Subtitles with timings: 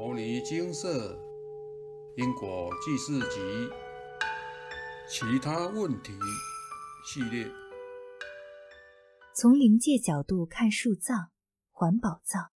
[0.00, 1.14] 摩尼精舍
[2.16, 3.38] 因果记事集
[5.06, 6.14] 其他问题
[7.04, 7.46] 系列，
[9.36, 11.30] 从灵界角度看树葬、
[11.70, 12.50] 环保葬。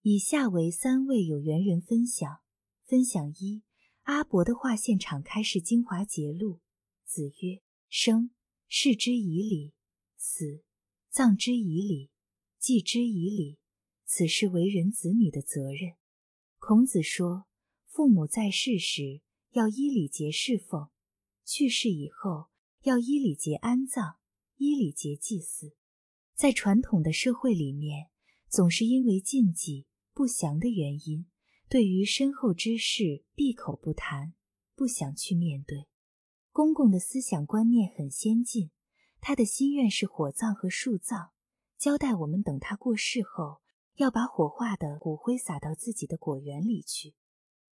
[0.00, 2.38] 以下为三位有缘人分享：
[2.86, 3.62] 分享一，
[4.04, 6.60] 阿伯的画现场开示精华节录。
[7.04, 7.60] 子曰：
[7.90, 8.30] 生，
[8.66, 9.74] 视之以礼；
[10.16, 10.62] 死，
[11.10, 12.08] 葬之以礼；
[12.58, 13.58] 祭之以礼。
[14.06, 15.96] 此是为人子女的责任。
[16.68, 17.46] 孔子说，
[17.86, 19.20] 父母在世时
[19.52, 20.88] 要依礼节侍奉，
[21.44, 22.46] 去世以后
[22.82, 24.16] 要依礼节安葬，
[24.56, 25.76] 依礼节祭祀。
[26.34, 28.08] 在传统的社会里面，
[28.48, 31.26] 总是因为禁忌不祥的原因，
[31.68, 34.34] 对于身后之事闭口不谈，
[34.74, 35.86] 不想去面对。
[36.50, 38.72] 公公的思想观念很先进，
[39.20, 41.30] 他的心愿是火葬和树葬，
[41.78, 43.60] 交代我们等他过世后。
[43.96, 47.14] 要把火化的骨灰撒到自己的果园里去。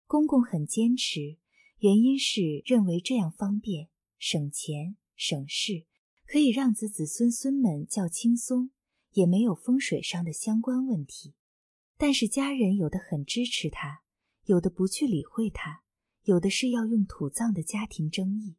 [0.07, 1.39] 公公很坚持，
[1.79, 5.87] 原因是认为这样方便、省钱、省事，
[6.27, 8.71] 可以让子子孙孙们较轻松，
[9.13, 11.35] 也没有风水上的相关问题。
[11.97, 14.03] 但是家人有的很支持他，
[14.45, 15.85] 有的不去理会他，
[16.25, 18.57] 有的是要用土葬的家庭争议。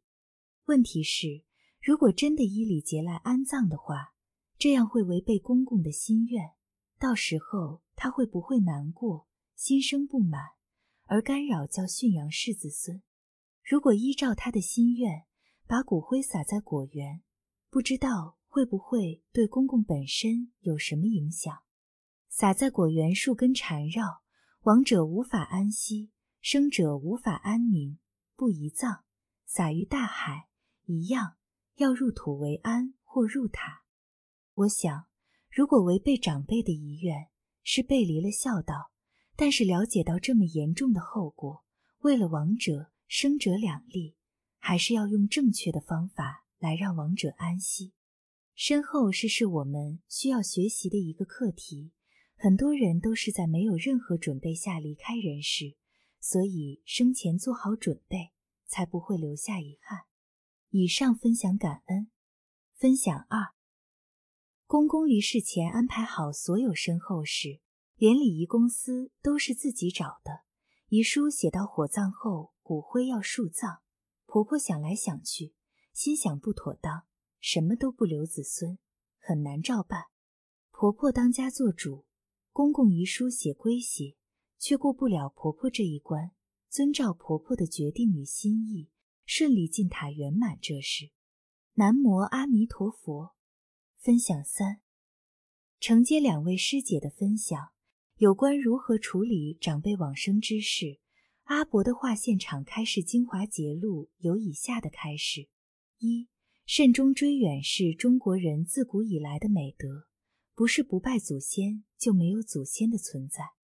[0.64, 1.42] 问题是，
[1.80, 4.14] 如果真的依礼节来安葬的话，
[4.58, 6.52] 这样会违背公公的心愿。
[7.02, 10.40] 到时候他会不会难过、心生不满，
[11.06, 13.02] 而干扰叫驯养世子孙？
[13.64, 15.26] 如果依照他的心愿，
[15.66, 17.24] 把骨灰撒在果园，
[17.68, 21.64] 不知道会不会对公公本身有什么影响？
[22.28, 24.22] 撒在果园，树根缠绕，
[24.60, 27.98] 亡者无法安息，生者无法安宁，
[28.36, 29.02] 不宜葬；
[29.44, 30.46] 撒于大海，
[30.84, 31.34] 一样
[31.78, 33.82] 要入土为安，或入塔。
[34.54, 35.08] 我想。
[35.54, 37.28] 如果违背长辈的遗愿，
[37.62, 38.90] 是背离了孝道；
[39.36, 41.62] 但是了解到这么严重的后果，
[41.98, 44.16] 为了亡者生者两利，
[44.58, 47.92] 还是要用正确的方法来让亡者安息。
[48.54, 51.92] 身后事是我们需要学习的一个课题。
[52.34, 55.76] 很多人都是在没有任何准备下离开人世，
[56.18, 58.32] 所以生前做好准备，
[58.66, 60.06] 才不会留下遗憾。
[60.70, 62.10] 以上分享感恩，
[62.74, 63.52] 分享二。
[64.72, 67.60] 公公离世前安排好所有身后事，
[67.96, 70.44] 连礼仪公司都是自己找的。
[70.88, 73.82] 遗书写到火葬后，骨灰要树葬。
[74.24, 75.52] 婆婆想来想去，
[75.92, 77.02] 心想不妥当，
[77.38, 78.78] 什么都不留子孙，
[79.18, 80.04] 很难照办。
[80.70, 82.06] 婆婆当家做主，
[82.50, 84.16] 公公遗书写归写，
[84.58, 86.30] 却过不了婆婆这一关。
[86.70, 88.88] 遵照婆婆的决定与心意，
[89.26, 91.10] 顺利进塔圆满这事。
[91.74, 93.34] 南无阿弥陀佛。
[94.02, 94.80] 分享三，
[95.78, 97.70] 承接两位师姐的分享，
[98.16, 100.98] 有关如何处理长辈往生之事，
[101.44, 105.48] 阿伯的画现场开示精华节录有以下的开示：
[105.98, 106.26] 一、
[106.66, 110.08] 慎终追远是中国人自古以来的美德，
[110.56, 113.54] 不是不拜祖先就没有祖先的存在；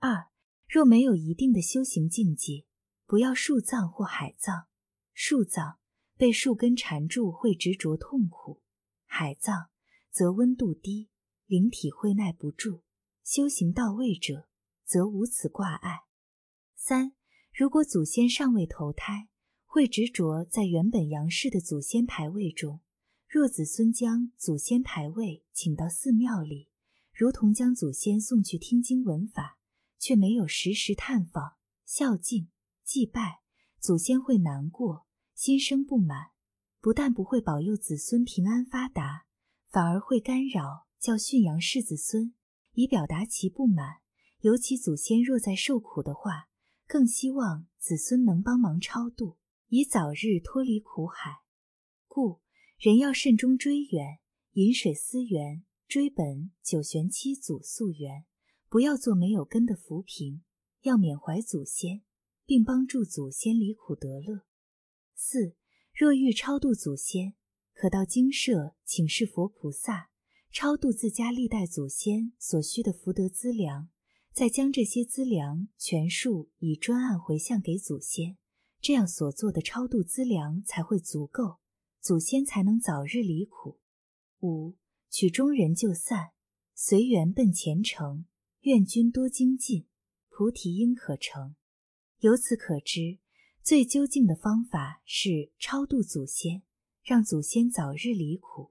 [0.00, 0.26] 二、
[0.66, 2.64] 若没有一定的修行境界，
[3.06, 4.66] 不要树葬或海葬。
[5.14, 5.78] 树葬
[6.16, 8.60] 被树根缠住会执着痛苦，
[9.06, 9.70] 海葬。
[10.16, 11.10] 则温度低，
[11.44, 12.80] 灵体会耐不住；
[13.22, 14.48] 修行到位者，
[14.82, 16.04] 则无此挂碍。
[16.74, 17.12] 三，
[17.52, 19.28] 如果祖先尚未投胎，
[19.66, 22.80] 会执着在原本阳世的祖先牌位中。
[23.28, 26.70] 若子孙将祖先牌位请到寺庙里，
[27.12, 29.58] 如同将祖先送去听经闻法，
[29.98, 32.48] 却没有时时探访、孝敬、
[32.82, 33.42] 祭拜，
[33.78, 36.28] 祖先会难过，心生不满，
[36.80, 39.25] 不但不会保佑子孙平安发达。
[39.76, 42.32] 反而会干扰，叫驯养世子孙，
[42.72, 43.96] 以表达其不满。
[44.40, 46.48] 尤其祖先若在受苦的话，
[46.86, 49.36] 更希望子孙能帮忙超度，
[49.68, 51.42] 以早日脱离苦海。
[52.06, 52.40] 故
[52.78, 54.20] 人要慎终追远，
[54.52, 58.24] 饮水思源，追本九玄七祖溯源，
[58.70, 60.42] 不要做没有根的浮萍，
[60.84, 62.00] 要缅怀祖先，
[62.46, 64.46] 并帮助祖先离苦得乐。
[65.14, 65.54] 四
[65.92, 67.34] 若欲超度祖先。
[67.76, 70.08] 可到精舍请示佛菩萨，
[70.50, 73.90] 超度自家历代祖先所需的福德资粮，
[74.32, 78.38] 再将这些资粮全数以专案回向给祖先，
[78.80, 81.58] 这样所做的超度资粮才会足够，
[82.00, 83.78] 祖先才能早日离苦。
[84.40, 84.76] 五
[85.10, 86.30] 曲终人就散，
[86.74, 88.24] 随缘奔前程，
[88.62, 89.86] 愿君多精进，
[90.30, 91.54] 菩提应可成。
[92.20, 93.18] 由此可知，
[93.62, 96.62] 最究竟的方法是超度祖先。
[97.06, 98.62] 让祖先早日离苦，《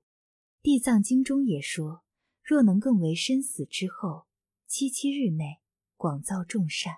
[0.61, 2.03] 地藏经》中也说：
[2.43, 4.25] 若能更为身死之后
[4.67, 5.61] 七七日内
[5.95, 6.95] 广造众善，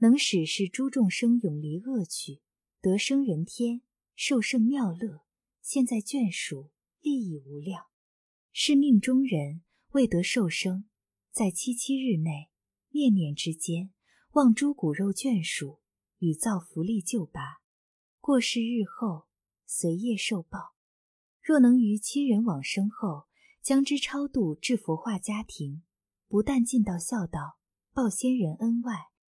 [0.00, 2.42] 能使是诸众生永离恶趣，
[2.82, 3.80] 得生人天，
[4.14, 5.22] 受胜妙乐。
[5.62, 6.70] 现在眷属
[7.00, 7.86] 利益无量，
[8.52, 9.62] 是命中人
[9.92, 10.84] 未得受生，
[11.32, 12.50] 在七七日内，
[12.90, 13.94] 念念之间，
[14.32, 15.80] 望诸骨肉眷属，
[16.18, 17.62] 与造福利救拔。
[18.20, 19.27] 过世日后，
[19.70, 20.74] 随业受报。
[21.42, 23.26] 若能于亲人往生后，
[23.62, 25.82] 将之超度至佛化家庭，
[26.26, 27.58] 不但尽到孝道，
[27.92, 28.94] 报先人恩外，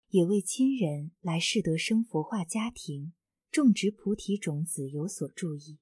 [0.08, 3.12] 也为亲人来世得生佛化家庭，
[3.52, 5.80] 种植菩提种子有所注意。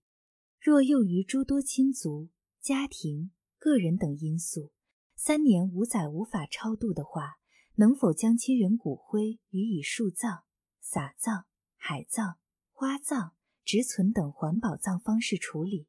[0.60, 2.30] 若又于诸多亲族、
[2.60, 4.72] 家庭、个人等因素，
[5.16, 7.36] 三年五载无法超度的话，
[7.76, 10.44] 能否将亲人骨灰予以树葬、
[10.82, 11.46] 撒葬、
[11.78, 12.40] 海葬？
[12.72, 13.34] 花葬、
[13.70, 15.86] 植存等环保葬方式处理。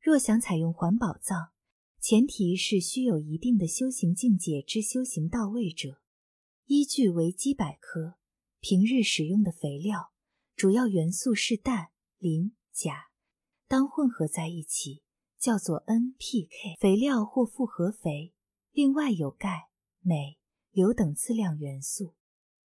[0.00, 1.50] 若想采用环保葬，
[2.00, 6.00] 前提是需有一定的修行境界之修行到位者。
[6.64, 8.14] 依据维基百科，
[8.60, 10.14] 平日使用的肥料
[10.56, 13.10] 主要元素是氮、磷、钾，
[13.68, 15.02] 当混合在一起
[15.38, 18.32] 叫做 NPK 肥料或复合肥。
[18.72, 19.68] 另外有钙、
[20.00, 20.38] 镁、
[20.70, 22.14] 硫等次量元素。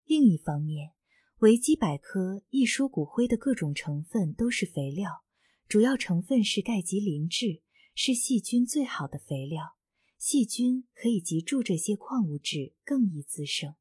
[0.05, 0.93] 另一方面，
[1.41, 5.23] 维基百科一说，骨灰的各种成分都是肥料，
[5.67, 7.61] 主要成分是钙及磷质，
[7.93, 9.75] 是细菌最好的肥料。
[10.17, 13.75] 细菌可以集住这些矿物质，更易滋生。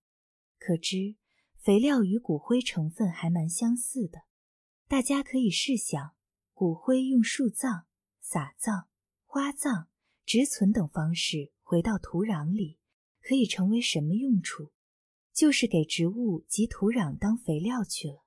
[0.58, 1.17] 可知
[1.56, 4.25] 肥料与骨灰成分还蛮相似的。
[4.87, 6.11] 大家可以试想，
[6.52, 7.87] 骨灰用树葬、
[8.20, 8.88] 撒葬、
[9.25, 9.88] 花葬、
[10.26, 12.79] 植存等方式回到土壤里，
[13.23, 14.73] 可以成为什么用处？
[15.37, 18.25] 就是给植物及土壤当肥料去了。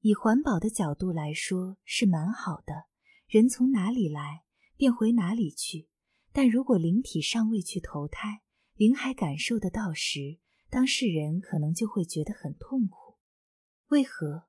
[0.00, 2.86] 以环保的角度来说是蛮好的，
[3.26, 5.88] 人从哪里来便回哪里去。
[6.32, 8.40] 但如果灵体尚未去投胎，
[8.74, 10.38] 灵还感受得到时，
[10.70, 13.18] 当事人可能就会觉得很痛苦。
[13.88, 14.48] 为何？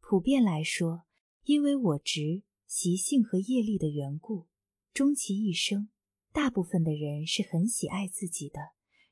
[0.00, 1.04] 普遍来说，
[1.44, 4.48] 因为我执、习性和业力的缘故，
[4.92, 5.88] 终其一生，
[6.32, 8.58] 大部分的人是很喜爱自己的。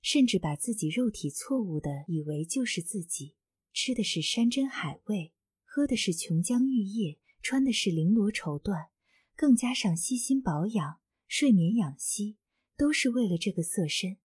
[0.06, 3.34] 甚至把自己肉体错误的以为就是自己，
[3.72, 5.32] 吃的是山珍海味，
[5.64, 8.90] 喝的是琼浆玉液，穿的是绫罗绸缎，
[9.34, 12.36] 更加上悉心保养、睡眠养息，
[12.76, 14.18] 都是为了这个色身。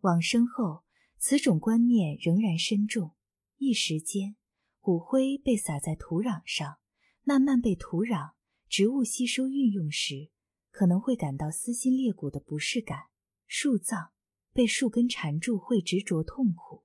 [0.00, 0.84] 往生后，
[1.18, 3.14] 此种观念仍然深重。
[3.58, 4.36] 一时间，
[4.80, 6.78] 骨灰被撒在土壤上，
[7.24, 8.30] 慢慢被土壤、
[8.70, 10.30] 植物吸收运用时，
[10.70, 13.08] 可能会感到撕心裂骨的不适感。
[13.46, 14.12] 树葬。
[14.52, 16.84] 被树根缠住会执着痛苦。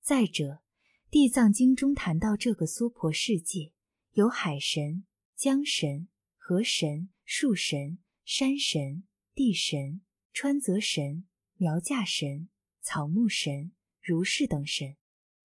[0.00, 0.44] 再者，
[1.10, 3.72] 《地藏经》中谈到这个娑婆世界
[4.12, 5.04] 有海神、
[5.36, 10.00] 江神、河神、树神、山神、地神、
[10.32, 11.26] 川泽神、
[11.56, 12.48] 苗架神、
[12.80, 14.96] 草木神、如是等神，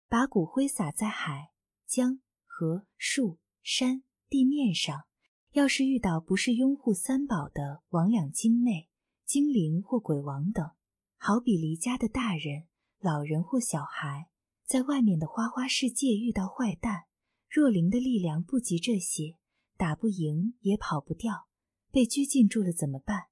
[0.08, 1.52] 把骨灰撒在海、
[1.86, 5.06] 江、河、树、山、地面上，
[5.52, 8.90] 要是遇到不是拥护三宝的魍魉精魅、
[9.26, 10.72] 精灵或鬼王等。
[11.20, 12.68] 好比离家的大人、
[13.00, 14.30] 老人或小孩，
[14.66, 17.06] 在外面的花花世界遇到坏蛋，
[17.50, 19.36] 若灵的力量不及这些，
[19.76, 21.48] 打不赢也跑不掉，
[21.92, 23.26] 被拘禁住了怎么办？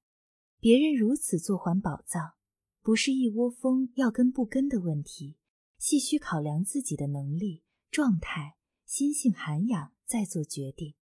[0.58, 2.34] 别人如此做环保葬，
[2.82, 5.38] 不是一窝蜂要跟不跟的问题，
[5.78, 10.94] 细需考量自己的能力、状态、心性涵养再做决定。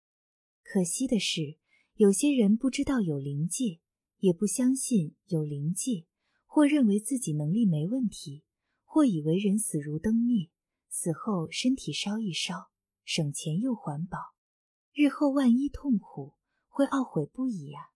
[0.62, 1.59] 可惜的是，
[1.94, 3.80] 有些人不知道有灵界，
[4.18, 6.06] 也不相信有灵界。
[6.54, 8.44] 或认为自己能力没问题，
[8.84, 10.50] 或以为人死如灯灭，
[10.88, 12.70] 死后身体烧一烧，
[13.04, 14.20] 省钱又环保，
[14.92, 16.34] 日后万一痛苦，
[16.68, 17.90] 会懊悔不已呀。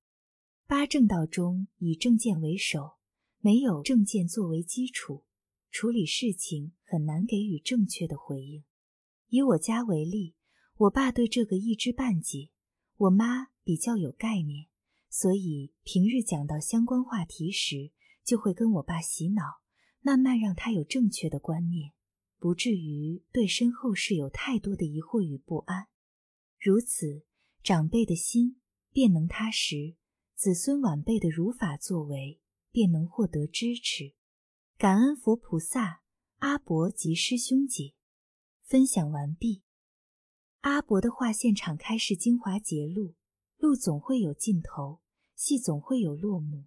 [0.67, 2.97] 八正道中以正见为首，
[3.39, 5.23] 没有正见作为基础，
[5.71, 8.65] 处理事情很难给予正确的回应。
[9.29, 10.35] 以我家为例，
[10.79, 12.51] 我爸对这个一知半解，
[12.97, 14.67] 我妈比较有概念，
[15.09, 17.93] 所以平日讲到相关话题时。
[18.29, 19.43] 就会跟我爸洗脑，
[20.03, 21.95] 慢慢让他有正确的观念，
[22.39, 25.89] 不至于对身后事有太多的疑惑与不安。
[26.61, 27.25] 如此，
[27.63, 28.61] 长辈的心
[28.93, 29.97] 便能踏实，
[30.35, 32.39] 子孙晚辈的如法作为
[32.71, 34.13] 便能获得支持。
[34.77, 36.03] 感恩佛菩萨、
[36.41, 37.95] 阿伯及师兄姐。
[38.63, 39.63] 分享完毕。
[40.61, 43.15] 阿伯的话现场开示精华节录：
[43.57, 45.01] 路总会有尽头，
[45.35, 46.67] 戏总会有落幕。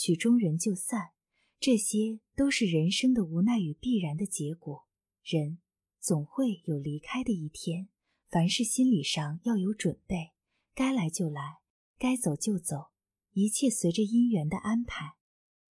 [0.00, 1.10] 曲终人就散，
[1.58, 4.86] 这些都是人生的无奈与必然的结果。
[5.22, 5.58] 人
[6.00, 7.90] 总会有离开的一天，
[8.30, 10.32] 凡事心理上要有准备，
[10.74, 11.58] 该来就来，
[11.98, 12.92] 该走就走，
[13.34, 15.16] 一切随着因缘的安排。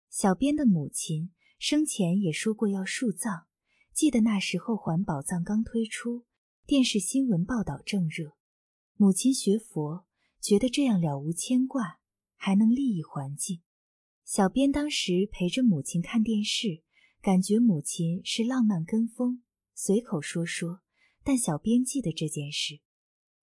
[0.08, 3.48] 小编的母亲生前也说过要树葬，
[3.92, 6.26] 记得那时候环保葬刚推出，
[6.64, 8.36] 电视新闻报道正热。
[8.94, 10.06] 母亲学佛，
[10.40, 11.98] 觉得这样了无牵挂，
[12.36, 13.62] 还能利益环境。
[14.24, 16.82] 小编当时陪着母亲看电视，
[17.20, 19.42] 感觉母亲是浪漫跟风，
[19.74, 20.80] 随口说说。
[21.24, 22.80] 但小编记得这件事。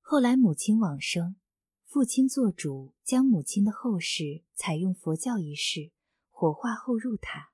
[0.01, 1.37] 后来母亲往生，
[1.85, 5.91] 父亲做主，将母亲的后事采用佛教仪式，
[6.29, 7.51] 火化后入塔。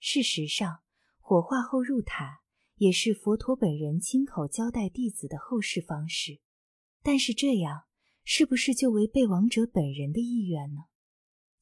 [0.00, 0.80] 事实上，
[1.20, 2.40] 火化后入塔
[2.76, 6.40] 也是佛陀本人亲口交代弟子的后事方式。
[7.02, 7.84] 但是这样
[8.24, 10.80] 是不是就违背亡者本人的意愿呢？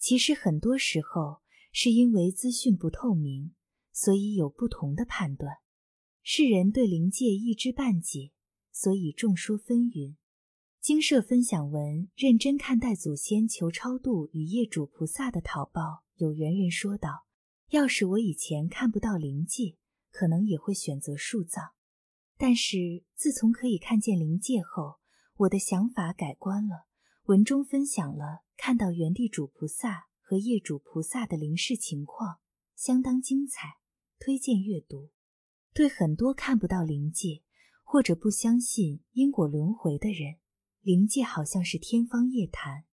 [0.01, 1.43] 其实很多时候
[1.73, 3.55] 是因为资讯不透明，
[3.93, 5.59] 所以有不同的判断。
[6.23, 8.33] 世人对灵界一知半解，
[8.73, 10.17] 所以众说纷纭。
[10.81, 17.27] 经社分享文认真看待祖先求超度与业主菩萨的讨报，有缘人说道
[17.69, 19.77] ：“要是我以前看不到灵界，
[20.11, 21.73] 可能也会选择树葬。
[22.39, 25.01] 但是自从可以看见灵界后，
[25.37, 26.87] 我的想法改观了。”
[27.29, 32.41] 文中分享了看到原地主菩萨和业主菩萨的灵视情况，
[32.77, 33.79] 相当精彩，
[34.19, 35.09] 推荐阅读。
[35.73, 37.41] 对很多看不到灵界
[37.83, 40.37] 或者不相信因果轮回的人，
[40.83, 42.85] 灵界好像是天方夜谭。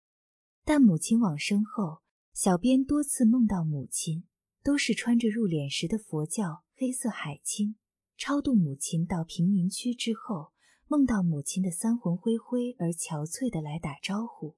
[0.63, 2.01] 但母亲往生后，
[2.33, 4.23] 小编多次梦到母亲，
[4.63, 7.75] 都是穿着入殓时的佛教黑色海青。
[8.17, 10.53] 超度母亲到贫民区之后，
[10.87, 14.55] 梦到母亲的三魂灰灰而憔悴的来打招呼。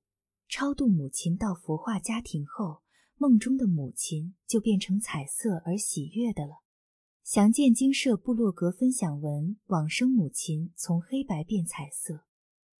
[0.50, 2.82] 超度母亲到佛化家庭后，
[3.18, 6.64] 梦中的母亲就变成彩色而喜悦的了。
[7.24, 12.26] 详见经社部落格分享文：往生母亲从黑白变彩色。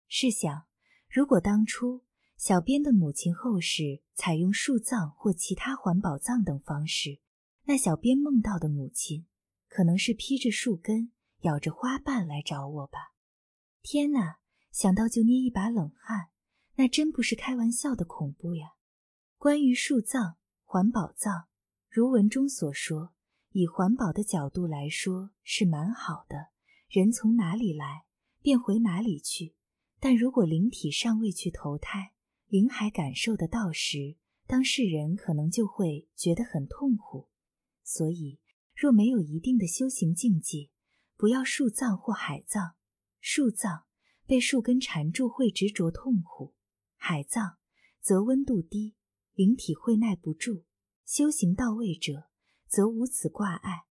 [0.08, 0.64] 试想，
[1.08, 2.02] 如果当初
[2.36, 7.20] 小编的母亲后世采用树葬或其他环保葬等方式，
[7.66, 9.28] 那小编梦到的母亲
[9.68, 11.12] 可能是披着树根、
[11.42, 13.14] 咬着花瓣来找我吧？
[13.84, 14.40] 天哪，
[14.72, 16.30] 想到就捏一把冷汗，
[16.80, 18.76] 那真不是开玩笑的恐怖呀！
[19.38, 21.48] 关于树葬、环保葬，
[21.90, 23.14] 如文中所说。
[23.52, 26.52] 以环保的角度来说是蛮好的，
[26.88, 28.06] 人从哪里来
[28.42, 29.56] 便回哪里去。
[30.00, 32.14] 但如果灵体尚未去投胎，
[32.48, 34.16] 灵还感受得到时，
[34.48, 37.28] 当事人可能就会觉得很痛苦。
[37.84, 38.40] 所以，
[38.74, 40.70] 若没有一定的修行境界，
[41.18, 42.76] 不要树葬或海葬。
[43.20, 43.84] 树葬
[44.26, 46.54] 被树根缠住会执着痛苦，
[47.00, 47.58] 海葬
[48.00, 48.96] 则温度低，
[49.34, 50.66] 灵体会耐不住。
[51.04, 52.30] 修行到位者。
[52.70, 53.86] 则无此挂碍。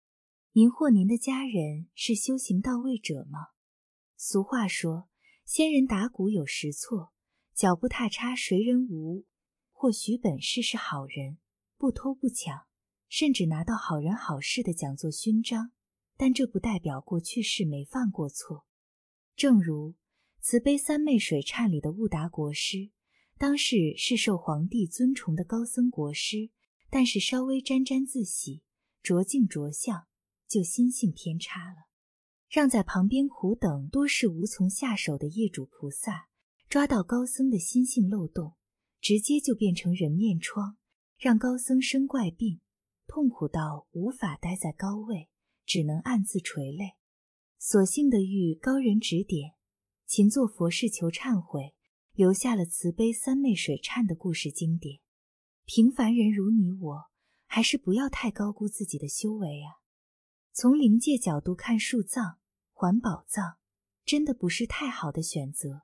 [0.53, 3.49] 您或您的家人是修行到位者吗？
[4.19, 5.09] 俗话说
[5.47, 7.15] ：“仙人打鼓有时错，
[7.55, 9.25] 脚不踏差谁人无？”
[9.73, 11.39] 或许本事是好人，
[11.79, 12.67] 不偷不抢，
[13.09, 15.73] 甚至拿到好人好事的讲座勋章，
[16.19, 18.67] 但这不代表过去世没犯过错。
[19.35, 19.95] 正如
[20.43, 22.91] 慈悲三昧水忏里的悟达国师，
[23.39, 26.51] 当世是受皇帝尊崇的高僧国师，
[26.89, 28.63] 但是稍微沾沾自喜。
[29.03, 30.09] 着镜着相，
[30.49, 31.87] 就心性偏差了，
[32.49, 36.27] 让在旁边苦等多是无从下手的业主菩萨
[36.69, 38.57] 抓到高僧的心性漏洞，
[39.01, 40.77] 直接就变成人面疮，
[41.17, 42.61] 让高僧生怪病，
[43.07, 45.29] 痛苦到无法待在高位，
[45.65, 46.95] 只能暗自垂泪。
[47.61, 49.53] 所幸的遇高人指点，
[50.05, 51.76] 勤做佛事求忏悔，
[52.17, 54.99] 留下了慈悲三昧水忏的故事经典。
[55.65, 57.17] 平凡人如你我。
[57.49, 59.79] 还是不要太高估自己的修为啊！
[60.53, 62.39] 从灵界角度看，树葬、
[62.73, 63.59] 环保葬
[64.05, 65.83] 真的不是太好的选择。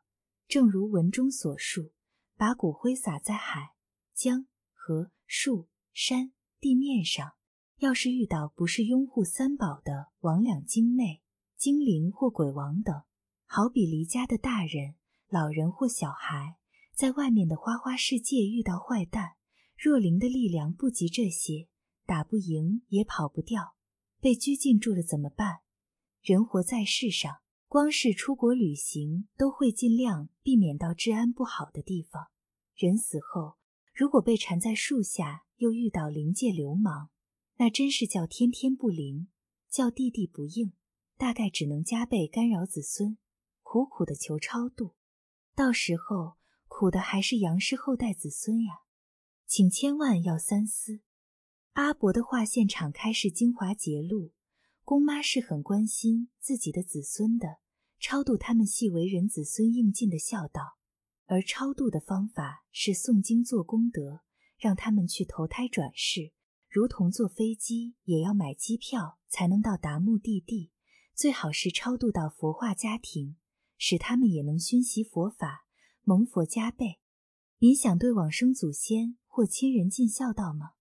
[0.48, 1.92] 正如文中所述，
[2.36, 3.74] 把骨灰撒在海、
[4.12, 7.34] 江、河、树、山、地面上，
[7.78, 11.22] 要是遇到不是拥护三宝的魍魉精魅、
[11.56, 13.04] 精灵或鬼王等，
[13.46, 14.96] 好比离家的大人、
[15.32, 16.58] 老人或小孩，
[16.94, 19.36] 在外面的花花世界遇到坏蛋。
[19.78, 21.68] 若灵的力量不及这些，
[22.04, 23.74] 打不赢也跑不掉，
[24.20, 25.60] 被拘禁住了怎么办？
[26.20, 32.26] 人活在世上，光是出国旅行都会尽量避免到治安不好的地方。
[32.76, 33.54] 人死后，
[33.94, 37.08] 如果被缠在树下，又遇到灵界流氓，
[37.56, 39.28] 那真是叫天天不灵，
[39.70, 40.74] 叫地地不应，
[41.16, 43.16] 大概只能加倍干扰子孙，
[43.62, 44.94] 苦苦的求超度，
[45.54, 48.80] 到时候苦的还是杨氏后代子孙呀。
[49.46, 51.00] 请千万要三思。
[51.72, 54.32] 阿伯的话现场开示精华节录，
[54.82, 57.58] 公妈是很关心自己的子孙的，
[58.00, 60.78] 超度他们系为人子孙应尽的孝道，
[61.26, 64.22] 而超度的方法是诵经做功德，
[64.56, 66.32] 让他们去投胎转世，
[66.68, 70.72] 如同坐飞机也要买机票才能到达目的地，
[71.14, 73.36] 最好是超度到佛化家庭，
[73.84, 75.66] 使他们也能熏习佛法，
[76.04, 77.00] 蒙佛加倍。
[77.58, 80.74] 您想对往生祖先或亲人尽孝道吗？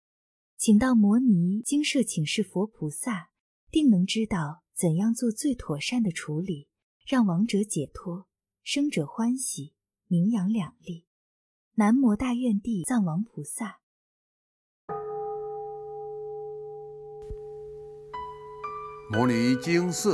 [0.56, 3.32] 请到摩尼精舍请示佛菩萨，
[3.72, 6.68] 定能知道怎样做最妥善的处理，
[7.04, 8.28] 让亡者解脱，
[8.62, 9.74] 生者欢喜，
[10.06, 11.08] 名扬两利。
[11.74, 13.80] 南无大愿地藏王菩萨。
[19.10, 20.14] 摩尼经寺